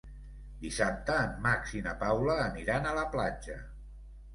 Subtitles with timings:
[0.63, 3.65] Dissabte en Max i na Paula aniran a la platja.